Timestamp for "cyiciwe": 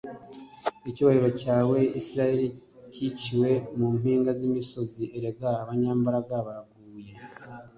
2.91-3.49